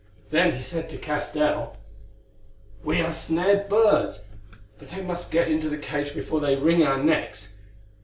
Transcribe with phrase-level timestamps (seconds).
[0.31, 1.77] Then he said to Castell:
[2.83, 4.21] "We are snared birds;
[4.79, 7.59] but they must get into the cage before they wring our necks.